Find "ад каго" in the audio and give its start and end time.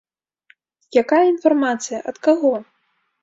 2.13-2.53